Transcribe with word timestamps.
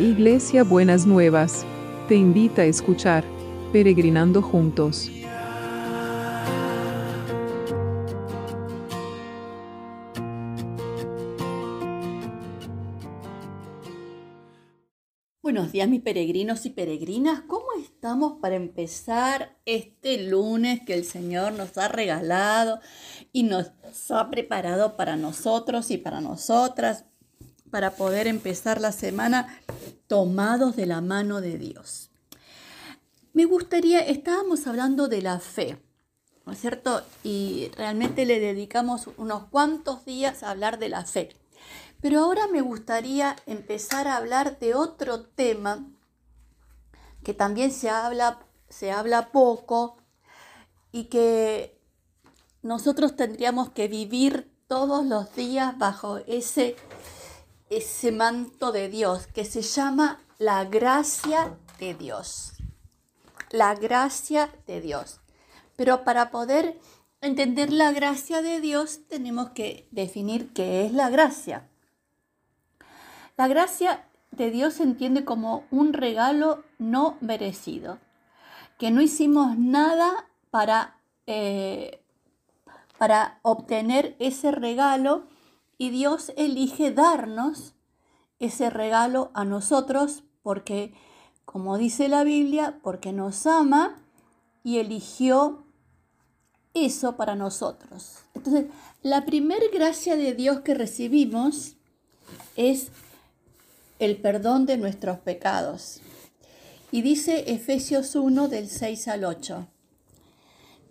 Iglesia 0.00 0.64
Buenas 0.64 1.04
Nuevas, 1.04 1.66
te 2.08 2.14
invita 2.14 2.62
a 2.62 2.64
escuchar 2.64 3.22
Peregrinando 3.70 4.40
Juntos. 4.40 5.10
Buenos 15.42 15.70
días 15.70 15.86
mis 15.90 16.00
peregrinos 16.00 16.64
y 16.64 16.70
peregrinas, 16.70 17.42
¿cómo 17.42 17.66
estamos 17.78 18.38
para 18.40 18.54
empezar 18.54 19.58
este 19.66 20.22
lunes 20.22 20.80
que 20.86 20.94
el 20.94 21.04
Señor 21.04 21.52
nos 21.52 21.76
ha 21.76 21.88
regalado 21.88 22.80
y 23.32 23.42
nos 23.42 23.70
ha 24.08 24.30
preparado 24.30 24.96
para 24.96 25.16
nosotros 25.16 25.90
y 25.90 25.98
para 25.98 26.22
nosotras? 26.22 27.04
Para 27.70 27.92
poder 27.92 28.26
empezar 28.26 28.80
la 28.80 28.92
semana 28.92 29.60
tomados 30.06 30.76
de 30.76 30.86
la 30.86 31.00
mano 31.00 31.40
de 31.40 31.58
Dios. 31.58 32.10
Me 33.32 33.44
gustaría, 33.44 34.00
estábamos 34.00 34.66
hablando 34.66 35.06
de 35.06 35.22
la 35.22 35.38
fe, 35.38 35.80
¿no 36.44 36.52
es 36.52 36.60
cierto? 36.60 37.02
Y 37.22 37.70
realmente 37.76 38.26
le 38.26 38.40
dedicamos 38.40 39.08
unos 39.16 39.44
cuantos 39.44 40.04
días 40.04 40.42
a 40.42 40.50
hablar 40.50 40.78
de 40.78 40.88
la 40.88 41.04
fe. 41.04 41.30
Pero 42.00 42.20
ahora 42.20 42.48
me 42.48 42.60
gustaría 42.60 43.36
empezar 43.46 44.08
a 44.08 44.16
hablar 44.16 44.58
de 44.58 44.74
otro 44.74 45.22
tema 45.22 45.86
que 47.22 47.34
también 47.34 47.70
se 47.70 47.90
habla, 47.90 48.40
se 48.68 48.90
habla 48.90 49.30
poco 49.30 49.98
y 50.90 51.04
que 51.04 51.78
nosotros 52.62 53.16
tendríamos 53.16 53.70
que 53.70 53.88
vivir 53.88 54.50
todos 54.66 55.04
los 55.04 55.34
días 55.34 55.76
bajo 55.78 56.18
ese 56.26 56.76
ese 57.70 58.12
manto 58.12 58.72
de 58.72 58.88
Dios 58.88 59.26
que 59.28 59.44
se 59.44 59.62
llama 59.62 60.20
la 60.38 60.64
gracia 60.64 61.56
de 61.78 61.94
Dios. 61.94 62.52
La 63.50 63.74
gracia 63.74 64.50
de 64.66 64.80
Dios. 64.80 65.20
Pero 65.76 66.04
para 66.04 66.30
poder 66.30 66.78
entender 67.20 67.72
la 67.72 67.92
gracia 67.92 68.42
de 68.42 68.60
Dios 68.60 69.00
tenemos 69.08 69.50
que 69.50 69.88
definir 69.90 70.52
qué 70.52 70.84
es 70.84 70.92
la 70.92 71.08
gracia. 71.10 71.68
La 73.36 73.48
gracia 73.48 74.04
de 74.32 74.50
Dios 74.50 74.74
se 74.74 74.82
entiende 74.82 75.24
como 75.24 75.64
un 75.70 75.92
regalo 75.92 76.64
no 76.78 77.16
merecido, 77.20 77.98
que 78.78 78.90
no 78.90 79.00
hicimos 79.00 79.56
nada 79.56 80.28
para, 80.50 80.96
eh, 81.26 82.02
para 82.98 83.38
obtener 83.42 84.16
ese 84.18 84.50
regalo 84.50 85.24
y 85.80 85.88
Dios 85.88 86.30
elige 86.36 86.92
darnos 86.92 87.72
ese 88.38 88.68
regalo 88.68 89.30
a 89.32 89.46
nosotros 89.46 90.24
porque, 90.42 90.92
como 91.46 91.78
dice 91.78 92.10
la 92.10 92.22
Biblia, 92.22 92.78
porque 92.82 93.14
nos 93.14 93.46
ama 93.46 93.98
y 94.62 94.76
eligió 94.76 95.64
eso 96.74 97.16
para 97.16 97.34
nosotros. 97.34 98.18
Entonces, 98.34 98.66
la 99.00 99.24
primera 99.24 99.64
gracia 99.72 100.16
de 100.16 100.34
Dios 100.34 100.60
que 100.60 100.74
recibimos 100.74 101.76
es 102.56 102.88
el 103.98 104.18
perdón 104.18 104.66
de 104.66 104.76
nuestros 104.76 105.18
pecados. 105.20 106.02
Y 106.92 107.00
dice 107.00 107.54
Efesios 107.54 108.14
1 108.16 108.48
del 108.48 108.68
6 108.68 109.08
al 109.08 109.24
8. 109.24 109.66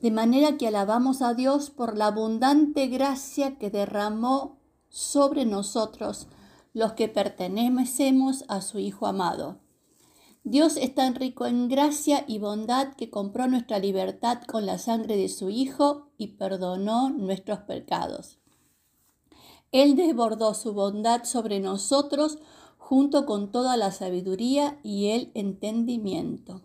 De 0.02 0.10
manera 0.10 0.58
que 0.58 0.67
alabamos 0.67 1.22
a 1.22 1.36
Dios 1.36 1.70
por 1.70 1.95
la 1.95 2.08
abundante 2.08 2.88
gracia 2.88 3.60
que 3.60 3.70
derramó 3.70 4.58
sobre 4.90 5.45
nosotros 5.45 6.28
los 6.73 6.94
que 6.94 7.08
pertenecemos 7.08 8.44
a 8.48 8.62
su 8.62 8.80
Hijo 8.80 9.08
amado. 9.08 9.59
Dios 10.44 10.78
es 10.78 10.95
tan 10.95 11.16
rico 11.16 11.45
en 11.45 11.67
gracia 11.67 12.23
y 12.27 12.39
bondad 12.39 12.94
que 12.95 13.10
compró 13.10 13.48
nuestra 13.48 13.80
libertad 13.80 14.42
con 14.44 14.66
la 14.66 14.78
sangre 14.78 15.17
de 15.17 15.30
su 15.30 15.49
Hijo 15.49 16.08
y 16.17 16.28
perdonó 16.28 17.10
nuestros 17.10 17.60
pecados. 17.60 18.38
Él 19.72 19.95
desbordó 19.95 20.54
su 20.54 20.73
bondad 20.73 21.26
sobre 21.26 21.60
nosotros 21.60 22.39
junto 22.78 23.26
con 23.26 23.52
toda 23.52 23.78
la 23.78 23.92
sabiduría 23.92 24.80
y 24.82 25.10
el 25.10 25.32
entendimiento. 25.36 26.61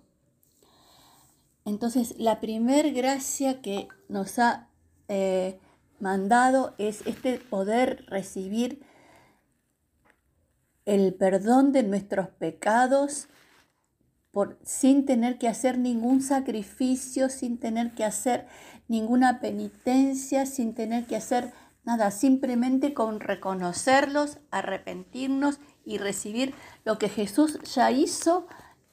Entonces, 1.66 2.14
la 2.18 2.40
primer 2.40 2.92
gracia 2.92 3.60
que 3.60 3.88
nos 4.08 4.38
ha 4.38 4.68
eh, 5.08 5.58
mandado 6.00 6.74
es 6.78 7.06
este 7.06 7.38
poder 7.38 8.04
recibir 8.08 8.84
el 10.84 11.14
perdón 11.14 11.72
de 11.72 11.82
nuestros 11.82 12.28
pecados 12.28 13.28
por, 14.32 14.58
sin 14.62 15.06
tener 15.06 15.38
que 15.38 15.48
hacer 15.48 15.78
ningún 15.78 16.20
sacrificio, 16.20 17.28
sin 17.28 17.58
tener 17.58 17.94
que 17.94 18.04
hacer 18.04 18.46
ninguna 18.88 19.40
penitencia, 19.40 20.44
sin 20.44 20.74
tener 20.74 21.06
que 21.06 21.16
hacer 21.16 21.52
nada, 21.84 22.10
simplemente 22.10 22.94
con 22.94 23.20
reconocerlos, 23.20 24.38
arrepentirnos 24.50 25.60
y 25.84 25.98
recibir 25.98 26.54
lo 26.84 26.98
que 26.98 27.08
Jesús 27.08 27.58
ya 27.74 27.90
hizo 27.90 28.46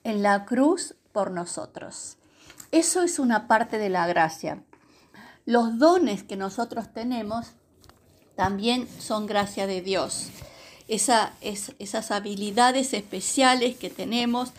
en 0.04 0.22
la 0.22 0.46
cruz 0.46 0.96
por 1.12 1.32
nosotros. 1.32 2.18
Eso 2.72 3.02
es 3.02 3.20
una 3.20 3.48
parte 3.48 3.78
de 3.78 3.90
la 3.90 4.08
gracia. 4.08 4.64
Los 5.52 5.78
dones 5.78 6.24
que 6.24 6.38
nosotros 6.38 6.94
tenemos 6.94 7.48
también 8.38 8.88
son 9.02 9.26
gracia 9.26 9.68
de 9.68 9.82
Dios. 9.82 10.30
Esa, 10.88 11.34
esas 11.42 12.12
habilidades 12.12 12.94
especiales 12.94 13.76
que 13.76 13.90
tenemos, 13.90 14.54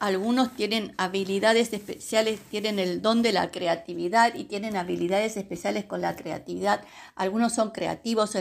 algunos 0.00 0.52
tienen 0.56 0.92
habilidades 0.98 1.72
especiales, 1.72 2.40
tienen 2.50 2.80
el 2.80 3.00
don 3.00 3.22
de 3.22 3.32
la 3.32 3.52
creatividad 3.52 4.34
y 4.34 4.42
tienen 4.42 4.74
habilidades 4.74 5.36
especiales 5.36 5.84
con 5.84 6.00
la 6.00 6.16
creatividad. 6.16 6.82
Algunos 7.14 7.54
son 7.54 7.70
creativos 7.70 8.32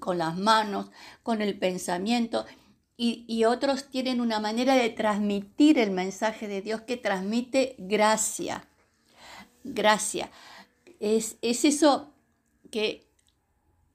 con 0.00 0.18
las 0.18 0.36
manos, 0.36 0.90
con 1.22 1.42
el 1.42 1.56
pensamiento 1.56 2.44
y, 2.96 3.24
y, 3.28 3.44
otros 3.44 3.84
tienen 3.84 4.20
una 4.20 4.40
manera 4.40 4.74
de 4.74 4.90
transmitir 4.90 5.78
el 5.78 5.92
mensaje 5.92 6.48
de 6.48 6.60
Dios 6.60 6.80
que 6.80 6.96
transmite 6.96 7.76
gracia. 7.78 8.64
Gracia 9.62 10.28
es, 11.00 11.38
eso 11.42 12.12
que 12.70 13.08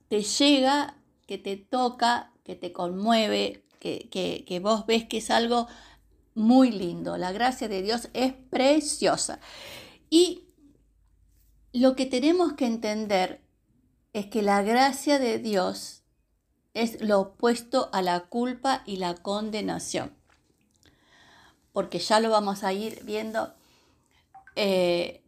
te 0.10 0.24
llega, 0.24 0.98
que 1.28 1.38
te 1.38 1.56
toca, 1.56 2.34
que 2.44 2.56
te 2.56 2.74
conmueve, 2.74 3.64
que, 3.80 4.10
que, 4.10 4.60
vos 4.60 4.86
ves 4.88 5.06
que 5.06 5.18
es 5.18 5.30
algo 5.30 5.68
muy 6.34 6.72
lindo. 6.72 7.18
La 7.18 7.32
gracia 7.32 7.68
de 7.68 7.84
Dios 7.84 8.10
es 8.14 8.34
preciosa. 8.34 9.40
Y 10.10 10.44
lo 11.72 11.96
que 11.96 12.08
tenemos 12.08 12.54
que 12.54 12.66
entender 12.66 13.42
es 14.14 14.26
que 14.26 14.42
la 14.42 14.64
gracia 14.64 15.20
de 15.20 15.38
Dios 15.40 16.04
es 16.74 17.02
lo 17.02 17.20
opuesto 17.20 17.90
a 17.94 18.02
la 18.02 18.22
culpa 18.22 18.82
y 18.86 18.98
la 18.98 19.16
condenación. 19.16 20.16
Porque 21.72 22.00
ya 22.00 22.20
lo 22.20 22.30
vamos 22.30 22.64
a 22.64 22.74
ir 22.74 23.04
viendo. 23.04 23.54
Eh, 24.56 25.25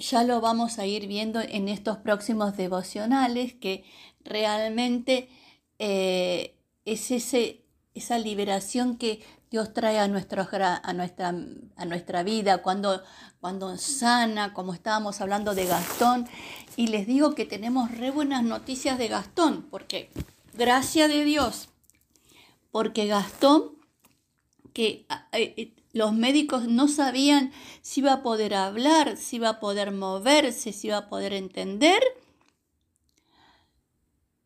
ya 0.00 0.24
lo 0.24 0.40
vamos 0.40 0.78
a 0.78 0.86
ir 0.86 1.06
viendo 1.06 1.40
en 1.40 1.68
estos 1.68 1.98
próximos 1.98 2.56
devocionales, 2.56 3.54
que 3.54 3.84
realmente 4.24 5.28
eh, 5.78 6.56
es 6.84 7.10
ese, 7.10 7.64
esa 7.94 8.18
liberación 8.18 8.96
que 8.96 9.22
Dios 9.50 9.72
trae 9.74 9.98
a, 9.98 10.04
a, 10.04 10.08
nuestra, 10.08 11.34
a 11.76 11.84
nuestra 11.84 12.22
vida, 12.22 12.62
cuando, 12.62 13.02
cuando 13.40 13.76
sana, 13.76 14.54
como 14.54 14.72
estábamos 14.72 15.20
hablando 15.20 15.54
de 15.54 15.66
Gastón. 15.66 16.26
Y 16.76 16.86
les 16.86 17.06
digo 17.06 17.34
que 17.34 17.44
tenemos 17.44 17.90
re 17.90 18.10
buenas 18.10 18.42
noticias 18.42 18.96
de 18.96 19.08
Gastón, 19.08 19.66
porque 19.70 20.10
gracia 20.54 21.08
de 21.08 21.24
Dios, 21.24 21.68
porque 22.70 23.06
Gastón, 23.06 23.76
que 24.72 25.06
eh, 25.32 25.74
los 25.92 26.12
médicos 26.12 26.68
no 26.68 26.88
sabían 26.88 27.52
si 27.82 28.00
iba 28.00 28.12
a 28.12 28.22
poder 28.22 28.54
hablar, 28.54 29.16
si 29.16 29.36
iba 29.36 29.48
a 29.48 29.60
poder 29.60 29.92
moverse, 29.92 30.72
si 30.72 30.88
iba 30.88 30.98
a 30.98 31.08
poder 31.08 31.32
entender. 31.32 32.02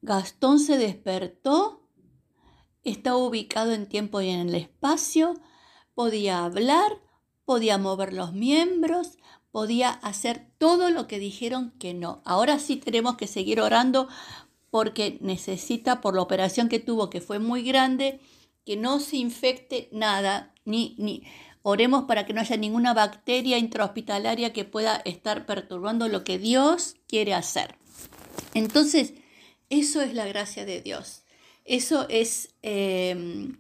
Gastón 0.01 0.59
se 0.59 0.79
despertó, 0.79 1.89
estaba 2.83 3.17
ubicado 3.17 3.73
en 3.73 3.89
tiempo 3.89 4.21
y 4.21 4.31
en 4.31 4.49
el 4.49 4.55
espacio, 4.55 5.35
podía 5.95 6.45
hablar, 6.45 7.01
podía 7.45 7.79
mover 7.79 8.13
los 8.13 8.33
miembros, 8.33 9.19
podía 9.51 9.91
hacer 9.91 10.51
todo 10.59 10.91
lo 10.91 11.07
que 11.07 11.19
dijeron 11.19 11.73
que 11.79 11.95
no. 11.95 12.23
Ahora 12.25 12.59
sí 12.59 12.77
tenemos 12.77 13.17
que 13.17 13.27
seguir 13.27 13.61
orando 13.61 14.09
porque 14.71 15.19
necesita, 15.21 16.01
por 16.01 16.17
la 16.17 16.23
operación 16.23 16.69
que 16.69 16.81
tuvo, 16.81 17.09
que 17.09 17.21
fue 17.21 17.39
muy 17.39 17.63
grande, 17.63 18.21
que 18.67 18.77
no 18.77 18.99
se 18.99 19.17
infecte 19.19 19.89
nada, 19.93 20.54
ni, 20.65 20.95
ni 20.99 21.25
oremos 21.63 22.05
para 22.05 22.27
que 22.27 22.35
no 22.35 22.41
haya 22.41 22.57
ninguna 22.57 22.93
bacteria 22.93 23.59
intrahospitalaria 23.59 24.53
que 24.53 24.65
pueda 24.65 24.97
estar 25.05 25.47
perturbando 25.47 26.09
lo 26.09 26.23
que 26.23 26.39
Dios 26.39 26.97
quiere 27.09 27.33
hacer. 27.33 27.77
Entonces, 28.53 29.15
eso 29.71 30.03
es 30.03 30.13
la 30.13 30.27
gracia 30.27 30.67
de 30.67 30.83
Dios. 30.83 31.23
Eso 31.65 32.07
es 32.11 32.55
em, 32.61 33.57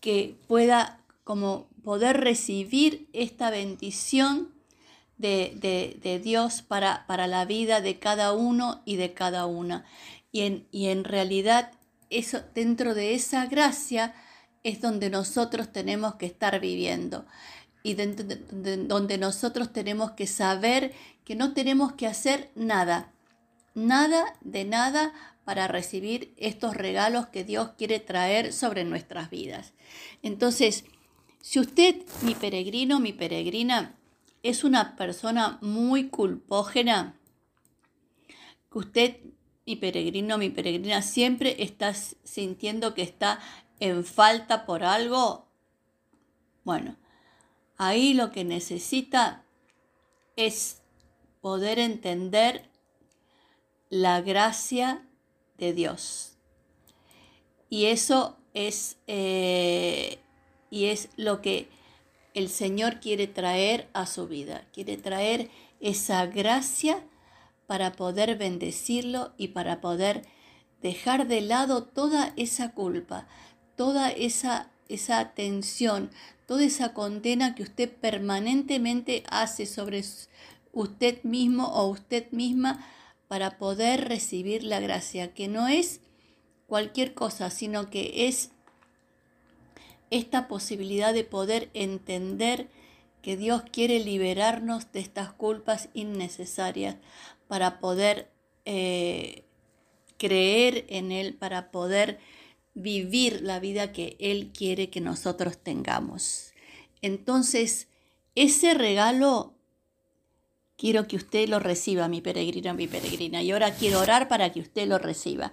que 0.00 0.36
pueda 0.48 1.04
como 1.22 1.68
poder 1.84 2.18
recibir 2.18 3.08
esta 3.12 3.50
bendición 3.50 4.52
de, 5.18 6.20
Dios 6.24 6.62
para, 6.62 7.06
para, 7.06 7.26
la 7.26 7.44
vida 7.44 7.80
de 7.80 7.98
cada 7.98 8.32
uno 8.32 8.82
y 8.84 8.96
de 8.96 9.12
cada 9.12 9.46
una. 9.46 9.84
Y 10.32 10.40
en, 10.40 10.66
y 10.72 10.86
en 10.88 11.04
realidad, 11.04 11.72
eso, 12.10 12.40
dentro 12.54 12.94
de 12.94 13.14
esa 13.14 13.46
gracia 13.46 14.14
es 14.62 14.80
donde 14.80 15.10
nosotros 15.10 15.72
tenemos 15.72 16.14
que 16.14 16.26
estar 16.26 16.60
viviendo 16.60 17.26
y 17.82 17.94
donde 17.94 19.18
nosotros 19.18 19.72
tenemos 19.72 20.12
que 20.12 20.26
saber 20.26 20.92
que 21.24 21.34
no 21.34 21.52
tenemos 21.52 21.92
que 21.92 22.06
hacer 22.06 22.50
nada, 22.54 23.12
nada 23.74 24.36
de 24.40 24.64
nada 24.64 25.12
para 25.44 25.66
recibir 25.66 26.32
estos 26.36 26.76
regalos 26.76 27.26
que 27.26 27.42
Dios 27.44 27.70
quiere 27.76 27.98
traer 27.98 28.52
sobre 28.52 28.84
nuestras 28.84 29.30
vidas. 29.30 29.72
Entonces, 30.22 30.84
si 31.40 31.58
usted, 31.58 31.96
mi 32.22 32.36
peregrino, 32.36 33.00
mi 33.00 33.12
peregrina, 33.12 33.98
es 34.44 34.62
una 34.62 34.94
persona 34.96 35.58
muy 35.60 36.08
culpógena, 36.08 37.18
que 38.70 38.78
usted, 38.78 39.16
mi 39.66 39.76
peregrino, 39.76 40.38
mi 40.38 40.50
peregrina, 40.50 41.02
siempre 41.02 41.62
está 41.62 41.94
sintiendo 41.94 42.94
que 42.94 43.02
está 43.02 43.40
en 43.82 44.04
falta 44.04 44.64
por 44.64 44.84
algo, 44.84 45.48
bueno, 46.62 46.94
ahí 47.76 48.14
lo 48.14 48.30
que 48.30 48.44
necesita 48.44 49.44
es 50.36 50.82
poder 51.40 51.80
entender 51.80 52.70
la 53.90 54.20
gracia 54.20 55.04
de 55.58 55.72
Dios. 55.72 56.36
Y 57.70 57.86
eso 57.86 58.36
es, 58.54 58.98
eh, 59.08 60.20
y 60.70 60.84
es 60.84 61.08
lo 61.16 61.42
que 61.42 61.68
el 62.34 62.50
Señor 62.50 63.00
quiere 63.00 63.26
traer 63.26 63.88
a 63.94 64.06
su 64.06 64.28
vida. 64.28 64.64
Quiere 64.72 64.96
traer 64.96 65.50
esa 65.80 66.26
gracia 66.26 67.04
para 67.66 67.90
poder 67.90 68.38
bendecirlo 68.38 69.32
y 69.36 69.48
para 69.48 69.80
poder 69.80 70.22
dejar 70.82 71.26
de 71.26 71.40
lado 71.40 71.84
toda 71.84 72.32
esa 72.36 72.72
culpa, 72.72 73.26
toda 73.76 74.10
esa, 74.10 74.70
esa 74.88 75.32
tensión, 75.34 76.10
toda 76.46 76.64
esa 76.64 76.92
condena 76.94 77.54
que 77.54 77.62
usted 77.62 77.90
permanentemente 77.90 79.24
hace 79.28 79.66
sobre 79.66 80.02
usted 80.72 81.22
mismo 81.22 81.68
o 81.68 81.88
usted 81.88 82.30
misma 82.30 82.86
para 83.28 83.58
poder 83.58 84.08
recibir 84.08 84.62
la 84.62 84.80
gracia, 84.80 85.32
que 85.32 85.48
no 85.48 85.68
es 85.68 86.00
cualquier 86.66 87.14
cosa, 87.14 87.50
sino 87.50 87.90
que 87.90 88.28
es 88.28 88.50
esta 90.10 90.48
posibilidad 90.48 91.14
de 91.14 91.24
poder 91.24 91.70
entender 91.72 92.68
que 93.22 93.36
Dios 93.36 93.62
quiere 93.70 94.00
liberarnos 94.00 94.92
de 94.92 95.00
estas 95.00 95.32
culpas 95.32 95.88
innecesarias 95.94 96.96
para 97.48 97.80
poder 97.80 98.30
eh, 98.64 99.44
creer 100.18 100.84
en 100.88 101.12
Él, 101.12 101.34
para 101.34 101.70
poder 101.70 102.18
vivir 102.74 103.42
la 103.42 103.60
vida 103.60 103.92
que 103.92 104.16
Él 104.18 104.52
quiere 104.56 104.90
que 104.90 105.00
nosotros 105.00 105.58
tengamos. 105.58 106.52
Entonces, 107.02 107.88
ese 108.34 108.74
regalo 108.74 109.54
quiero 110.76 111.06
que 111.06 111.16
usted 111.16 111.48
lo 111.48 111.58
reciba, 111.58 112.08
mi 112.08 112.20
peregrino, 112.20 112.74
mi 112.74 112.88
peregrina. 112.88 113.42
Y 113.42 113.52
ahora 113.52 113.74
quiero 113.74 114.00
orar 114.00 114.28
para 114.28 114.50
que 114.52 114.60
usted 114.60 114.88
lo 114.88 114.98
reciba. 114.98 115.52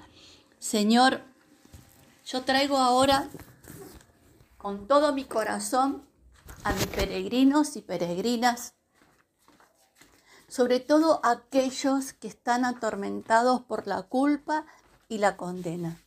Señor, 0.59 1.21
yo 2.25 2.43
traigo 2.43 2.77
ahora 2.77 3.29
con 4.57 4.87
todo 4.87 5.13
mi 5.13 5.25
corazón 5.25 6.03
a 6.63 6.73
mis 6.73 6.87
peregrinos 6.87 7.75
y 7.75 7.81
peregrinas, 7.81 8.73
sobre 10.47 10.79
todo 10.79 11.21
aquellos 11.23 12.13
que 12.13 12.27
están 12.27 12.65
atormentados 12.65 13.61
por 13.61 13.87
la 13.87 14.03
culpa 14.03 14.65
y 15.07 15.19
la 15.19 15.37
condena. 15.37 16.01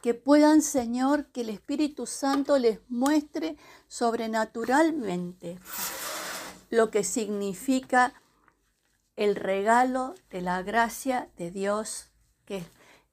Que 0.00 0.14
puedan, 0.14 0.62
Señor, 0.62 1.26
que 1.26 1.40
el 1.40 1.48
Espíritu 1.50 2.06
Santo 2.06 2.58
les 2.58 2.80
muestre 2.88 3.56
sobrenaturalmente 3.88 5.58
lo 6.70 6.90
que 6.90 7.02
significa 7.04 8.14
el 9.16 9.34
regalo 9.34 10.14
de 10.30 10.42
la 10.42 10.62
gracia 10.62 11.28
de 11.36 11.50
Dios, 11.50 12.10
que 12.44 12.58
es 12.58 12.66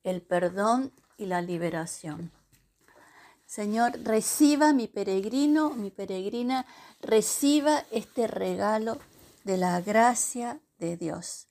el 0.03 0.21
perdón 0.21 0.91
y 1.17 1.25
la 1.25 1.41
liberación. 1.41 2.31
Señor, 3.47 3.99
reciba 4.03 4.73
mi 4.73 4.87
peregrino, 4.87 5.71
mi 5.71 5.89
peregrina, 5.89 6.65
reciba 7.01 7.85
este 7.91 8.27
regalo 8.27 8.99
de 9.43 9.57
la 9.57 9.81
gracia 9.81 10.59
de 10.77 10.97
Dios. 10.97 11.47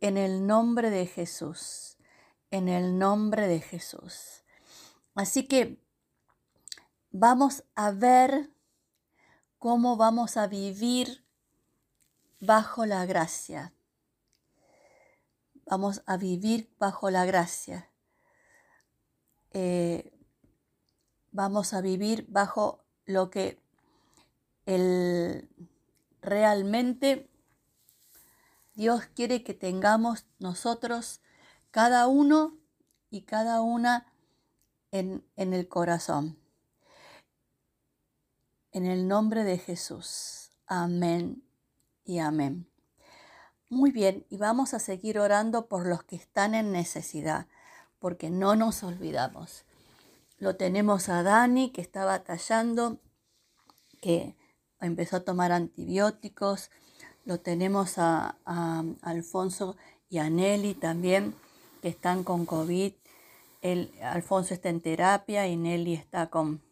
En 0.00 0.16
el 0.16 0.46
nombre 0.46 0.90
de 0.90 1.06
Jesús, 1.06 1.96
en 2.54 2.68
el 2.68 3.00
nombre 3.00 3.48
de 3.48 3.60
Jesús. 3.60 4.44
Así 5.16 5.48
que 5.48 5.82
vamos 7.10 7.64
a 7.74 7.90
ver 7.90 8.48
cómo 9.58 9.96
vamos 9.96 10.36
a 10.36 10.46
vivir 10.46 11.26
bajo 12.38 12.86
la 12.86 13.06
gracia. 13.06 13.74
Vamos 15.66 16.04
a 16.06 16.16
vivir 16.16 16.72
bajo 16.78 17.10
la 17.10 17.24
gracia. 17.24 17.90
Eh, 19.50 20.12
vamos 21.32 21.74
a 21.74 21.80
vivir 21.80 22.24
bajo 22.28 22.84
lo 23.04 23.30
que 23.30 23.60
el, 24.64 25.50
realmente 26.22 27.28
Dios 28.74 29.06
quiere 29.06 29.42
que 29.42 29.54
tengamos 29.54 30.26
nosotros, 30.38 31.20
cada 31.74 32.06
uno 32.06 32.56
y 33.10 33.22
cada 33.22 33.60
una 33.60 34.06
en, 34.92 35.24
en 35.34 35.52
el 35.52 35.66
corazón. 35.66 36.38
En 38.70 38.86
el 38.86 39.08
nombre 39.08 39.42
de 39.42 39.58
Jesús. 39.58 40.52
Amén 40.68 41.42
y 42.04 42.20
amén. 42.20 42.70
Muy 43.68 43.90
bien, 43.90 44.24
y 44.30 44.36
vamos 44.36 44.72
a 44.72 44.78
seguir 44.78 45.18
orando 45.18 45.66
por 45.66 45.84
los 45.84 46.04
que 46.04 46.14
están 46.14 46.54
en 46.54 46.70
necesidad, 46.70 47.48
porque 47.98 48.30
no 48.30 48.54
nos 48.54 48.84
olvidamos. 48.84 49.64
Lo 50.38 50.54
tenemos 50.54 51.08
a 51.08 51.24
Dani 51.24 51.70
que 51.70 51.80
está 51.80 52.04
batallando, 52.04 53.00
que 54.00 54.36
empezó 54.78 55.16
a 55.16 55.24
tomar 55.24 55.50
antibióticos. 55.50 56.70
Lo 57.24 57.40
tenemos 57.40 57.98
a, 57.98 58.36
Alfonso 59.02 59.76
y 60.08 60.18
a 60.18 60.30
Nelly 60.30 60.74
también, 60.74 61.34
que 61.84 61.90
están 61.90 62.24
con 62.24 62.46
COVID. 62.46 62.94
El, 63.60 63.92
Alfonso 64.00 64.54
está 64.54 64.70
en 64.70 64.80
terapia 64.80 65.46
y 65.48 65.56
Nelly 65.58 65.92
está 65.92 66.30
con, 66.30 66.62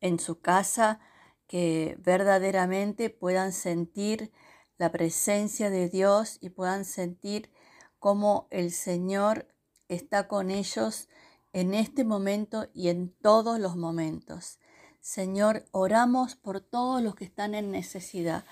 en 0.00 0.18
su 0.18 0.40
casa 0.40 1.00
que 1.46 1.98
verdaderamente 2.02 3.10
puedan 3.10 3.52
sentir 3.52 4.32
la 4.78 4.90
presencia 4.90 5.68
de 5.68 5.90
Dios 5.90 6.38
y 6.40 6.48
puedan 6.48 6.86
sentir 6.86 7.50
cómo 7.98 8.48
el 8.50 8.72
Señor 8.72 9.48
está 9.86 10.28
con 10.28 10.50
ellos 10.50 11.10
en 11.52 11.74
este 11.74 12.04
momento 12.04 12.70
y 12.72 12.88
en 12.88 13.12
todos 13.20 13.60
los 13.60 13.76
momentos. 13.76 14.60
Señor, 15.02 15.66
oramos 15.72 16.36
por 16.36 16.62
todos 16.62 17.02
los 17.02 17.14
que 17.14 17.26
están 17.26 17.54
en 17.54 17.70
necesidad, 17.70 18.44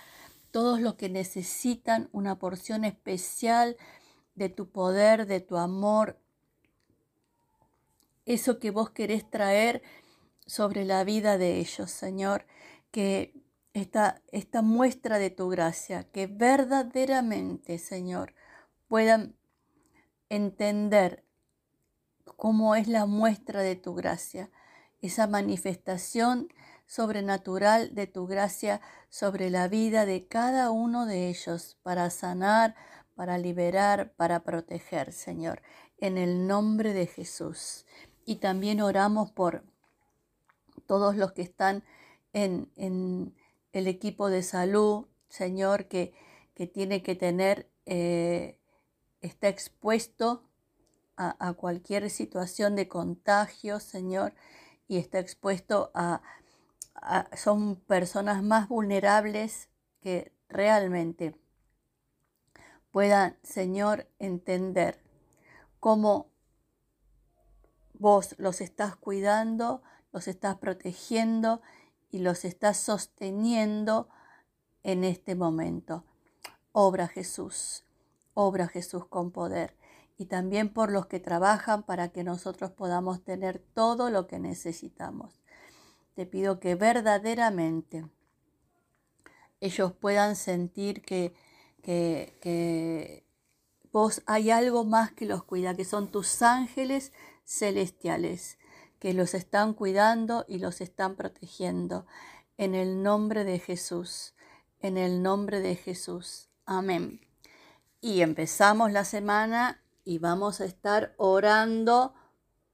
todos 0.50 0.78
los 0.78 0.96
que 0.96 1.08
necesitan 1.08 2.10
una 2.12 2.38
porción 2.38 2.84
especial 2.84 3.78
de 4.36 4.48
tu 4.48 4.70
poder, 4.70 5.26
de 5.26 5.40
tu 5.40 5.56
amor, 5.56 6.18
eso 8.24 8.58
que 8.58 8.70
vos 8.70 8.90
querés 8.90 9.28
traer 9.28 9.82
sobre 10.46 10.84
la 10.84 11.02
vida 11.04 11.38
de 11.38 11.58
ellos, 11.58 11.90
Señor 11.90 12.46
que 12.96 13.34
esta, 13.74 14.22
esta 14.32 14.62
muestra 14.62 15.18
de 15.18 15.28
tu 15.28 15.50
gracia, 15.50 16.04
que 16.04 16.26
verdaderamente, 16.26 17.76
Señor, 17.76 18.32
puedan 18.88 19.36
entender 20.30 21.26
cómo 22.36 22.74
es 22.74 22.88
la 22.88 23.04
muestra 23.04 23.60
de 23.60 23.76
tu 23.76 23.94
gracia, 23.94 24.50
esa 25.02 25.26
manifestación 25.26 26.48
sobrenatural 26.86 27.94
de 27.94 28.06
tu 28.06 28.26
gracia 28.26 28.80
sobre 29.10 29.50
la 29.50 29.68
vida 29.68 30.06
de 30.06 30.26
cada 30.26 30.70
uno 30.70 31.04
de 31.04 31.28
ellos 31.28 31.76
para 31.82 32.08
sanar, 32.08 32.74
para 33.16 33.38
liberar, 33.38 34.12
para 34.12 34.44
proteger, 34.44 35.12
Señor, 35.12 35.62
en 35.98 36.18
el 36.18 36.46
nombre 36.46 36.92
de 36.92 37.06
Jesús. 37.06 37.86
Y 38.24 38.36
también 38.36 38.80
oramos 38.80 39.32
por 39.32 39.64
todos 40.86 41.16
los 41.16 41.32
que 41.32 41.42
están 41.42 41.82
en, 42.32 43.34
el 43.72 43.86
equipo 43.88 44.30
de 44.30 44.42
salud, 44.42 45.06
Señor, 45.28 45.86
que, 45.86 46.14
tiene 46.72 47.02
que 47.02 47.14
tener, 47.14 47.68
eh, 47.86 48.58
está 49.20 49.48
expuesto 49.48 50.42
a, 51.16 51.54
cualquier 51.54 52.10
situación 52.10 52.76
de 52.76 52.88
contagio, 52.88 53.80
Señor, 53.80 54.34
y 54.88 54.98
está 54.98 55.18
expuesto 55.18 55.90
a, 55.94 56.22
son 57.36 57.76
personas 57.76 58.42
más 58.42 58.68
vulnerables 58.68 59.68
que 60.00 60.32
realmente 60.48 61.34
puedan, 62.96 63.36
Señor, 63.42 64.08
entender 64.18 64.98
cómo 65.80 66.30
vos 67.92 68.34
los 68.38 68.62
estás 68.62 68.96
cuidando, 68.96 69.82
los 70.12 70.28
estás 70.28 70.56
protegiendo 70.56 71.60
y 72.08 72.20
los 72.20 72.46
estás 72.46 72.78
sosteniendo 72.78 74.08
en 74.82 75.04
este 75.04 75.34
momento. 75.34 76.06
Obra 76.72 77.06
Jesús, 77.06 77.84
obra 78.32 78.66
Jesús 78.66 79.04
con 79.04 79.30
poder 79.30 79.76
y 80.16 80.24
también 80.24 80.72
por 80.72 80.90
los 80.90 81.04
que 81.04 81.20
trabajan 81.20 81.82
para 81.82 82.08
que 82.08 82.24
nosotros 82.24 82.70
podamos 82.70 83.22
tener 83.22 83.58
todo 83.58 84.08
lo 84.08 84.26
que 84.26 84.38
necesitamos. 84.38 85.42
Te 86.14 86.24
pido 86.24 86.60
que 86.60 86.76
verdaderamente 86.76 88.08
ellos 89.60 89.92
puedan 89.92 90.34
sentir 90.34 91.02
que, 91.02 91.34
que, 91.86 93.24
vos 93.92 94.22
hay 94.26 94.50
algo 94.50 94.84
más 94.84 95.12
que 95.12 95.24
los 95.24 95.44
cuida, 95.44 95.76
que 95.76 95.84
son 95.84 96.10
tus 96.10 96.42
ángeles 96.42 97.12
celestiales, 97.44 98.58
que 98.98 99.14
los 99.14 99.34
están 99.34 99.72
cuidando 99.72 100.44
y 100.48 100.58
los 100.58 100.80
están 100.80 101.14
protegiendo. 101.14 102.06
En 102.58 102.74
el 102.74 103.02
nombre 103.02 103.44
de 103.44 103.58
Jesús, 103.58 104.34
en 104.80 104.96
el 104.96 105.22
nombre 105.22 105.60
de 105.60 105.76
Jesús. 105.76 106.48
Amén. 106.64 107.20
Y 108.00 108.22
empezamos 108.22 108.90
la 108.92 109.04
semana 109.04 109.82
y 110.04 110.18
vamos 110.18 110.60
a 110.60 110.64
estar 110.64 111.14
orando 111.18 112.14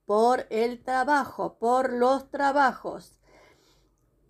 por 0.07 0.47
el 0.50 0.83
trabajo, 0.83 1.59
por 1.59 1.92
los 1.92 2.31
trabajos. 2.31 3.19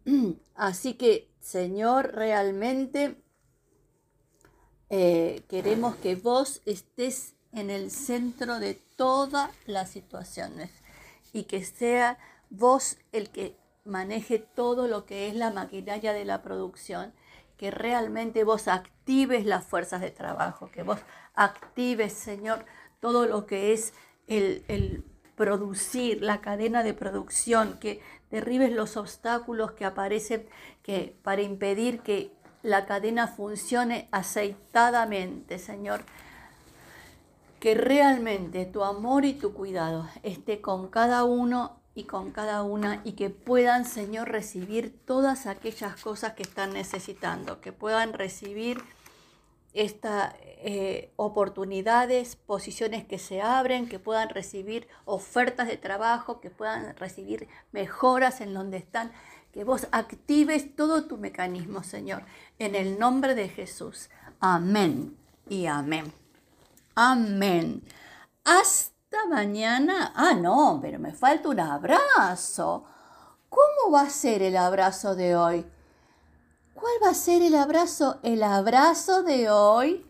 Así 0.55 0.95
que, 0.95 1.33
Señor, 1.41 2.15
realmente 2.15 3.22
eh, 4.95 5.43
queremos 5.49 5.97
que 5.97 6.17
vos 6.17 6.61
estés 6.67 7.35
en 7.55 7.71
el 7.71 7.91
centro 7.91 8.61
de 8.61 8.75
todas 8.75 9.51
las 9.65 9.89
situaciones 9.89 10.71
y 11.33 11.45
que 11.45 11.65
sea 11.65 12.19
vos 12.51 12.99
el 13.11 13.31
que 13.31 13.57
maneje 13.87 14.39
todo 14.39 14.89
lo 14.89 15.07
que 15.07 15.29
es 15.29 15.35
la 15.35 15.51
maquinaria 15.51 16.13
de 16.13 16.27
la 16.27 16.43
producción, 16.43 17.15
que 17.57 17.71
realmente 17.71 18.45
vos 18.45 18.69
actives 18.69 19.47
las 19.47 19.65
fuerzas 19.65 20.03
de 20.03 20.11
trabajo, 20.11 20.71
que 20.71 20.83
vos 20.83 20.99
actives, 21.33 22.13
Señor, 22.13 22.67
todo 23.01 23.25
lo 23.25 23.47
que 23.47 23.73
es 23.73 23.95
el, 24.27 25.05
producir, 25.37 26.21
la 26.21 26.43
cadena 26.43 26.83
de 26.83 26.93
producción, 26.93 27.79
que 27.81 28.03
derribes 28.31 28.71
los 28.73 28.99
obstáculos 28.99 29.73
que 29.73 29.87
aparecen 29.87 30.47
que, 30.83 31.17
para 31.23 31.41
impedir 31.41 32.01
que 32.01 32.31
la 32.63 32.87
cadena 32.87 33.27
funcione 33.27 34.09
aceitadamente, 34.11 35.59
Señor. 35.59 36.05
Que 37.61 37.75
realmente 37.75 38.65
tu 38.67 38.83
amor 38.83 39.25
y 39.25 39.35
tu 39.35 39.53
cuidado 39.55 40.09
esté 40.23 40.61
con 40.61 40.89
cada 40.89 41.25
uno 41.25 41.77
y 41.95 42.05
con 42.05 42.31
cada 42.31 42.63
una 42.63 43.01
y 43.05 43.13
que 43.13 43.31
puedan, 43.31 43.85
Señor, 43.85 44.31
recibir 44.31 44.99
todas 45.05 45.47
aquellas 45.47 46.01
cosas 46.01 46.33
que 46.33 46.43
están 46.43 46.73
necesitando, 46.73 47.61
que 47.61 47.73
puedan 47.73 48.15
recibir 48.15 48.83
estas 49.75 50.35
eh, 50.65 51.13
oportunidades, 51.17 52.37
posiciones 52.37 53.05
que 53.05 53.19
se 53.19 53.41
abren, 53.41 53.89
que 53.89 53.99
puedan 53.99 54.29
recibir 54.29 54.87
ofertas 55.05 55.67
de 55.67 55.77
trabajo, 55.77 56.41
que 56.41 56.51
puedan 56.51 56.95
recibir 56.97 57.49
mejoras 57.73 58.41
en 58.41 58.55
donde 58.55 58.77
están, 58.77 59.13
que 59.53 59.65
vos 59.65 59.87
actives 59.93 60.75
todo 60.75 61.05
tu 61.05 61.19
mecanismo, 61.19 61.83
Señor, 61.83 62.25
en 62.59 62.75
el 62.75 62.99
nombre 62.99 63.35
de 63.35 63.49
Jesús. 63.49 64.09
Amén 64.41 65.17
y 65.49 65.67
amén. 65.67 66.13
Amén. 66.95 67.83
Hasta 68.45 69.27
mañana. 69.29 70.13
Ah, 70.17 70.35
no, 70.35 70.79
pero 70.81 70.99
me 70.99 71.13
falta 71.13 71.51
un 71.51 71.61
abrazo. 71.61 72.85
¿Cómo 73.49 73.93
va 73.93 74.03
a 74.03 74.11
ser 74.11 74.43
el 74.43 74.57
abrazo 74.57 75.15
de 75.15 75.37
hoy? 75.37 75.67
¿Cuál 76.75 76.95
va 77.05 77.11
a 77.11 77.15
ser 77.15 77.43
el 77.43 77.55
abrazo? 77.55 78.19
El 78.23 78.43
abrazo 78.43 79.23
de 79.23 79.51
hoy 79.51 80.07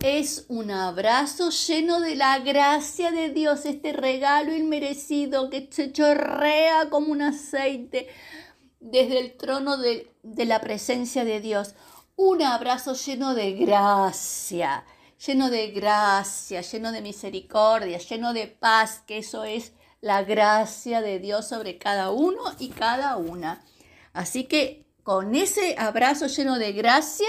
es 0.00 0.44
un 0.48 0.70
abrazo 0.70 1.50
lleno 1.50 2.00
de 2.00 2.16
la 2.16 2.40
gracia 2.40 3.12
de 3.12 3.30
Dios, 3.30 3.64
este 3.64 3.92
regalo 3.92 4.54
inmerecido 4.54 5.48
que 5.48 5.68
se 5.70 5.92
chorrea 5.92 6.90
como 6.90 7.12
un 7.12 7.22
aceite 7.22 8.08
desde 8.80 9.18
el 9.18 9.36
trono 9.36 9.76
de, 9.76 10.12
de 10.22 10.44
la 10.44 10.60
presencia 10.60 11.24
de 11.24 11.40
Dios. 11.40 11.74
Un 12.16 12.42
abrazo 12.42 12.94
lleno 12.94 13.34
de 13.34 13.52
gracia, 13.52 14.84
lleno 15.24 15.50
de 15.50 15.70
gracia, 15.70 16.60
lleno 16.60 16.92
de 16.92 17.02
misericordia, 17.02 17.98
lleno 17.98 18.32
de 18.32 18.46
paz, 18.46 19.02
que 19.06 19.18
eso 19.18 19.44
es 19.44 19.72
la 20.00 20.22
gracia 20.22 21.02
de 21.02 21.18
Dios 21.18 21.48
sobre 21.48 21.78
cada 21.78 22.10
uno 22.10 22.42
y 22.58 22.70
cada 22.70 23.16
una. 23.16 23.62
Así 24.12 24.44
que 24.44 24.86
con 25.02 25.34
ese 25.34 25.76
abrazo 25.78 26.26
lleno 26.26 26.58
de 26.58 26.72
gracia, 26.72 27.28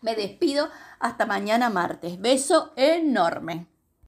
me 0.00 0.14
despido 0.14 0.68
hasta 0.98 1.26
mañana 1.26 1.70
martes. 1.70 2.20
Beso 2.20 2.72
enorme. 2.76 3.66